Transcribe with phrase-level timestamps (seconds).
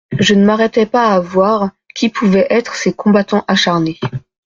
[0.19, 3.99] Je ne m'arrêtai pas à voir qui pouvaient être ces combattants acharnés.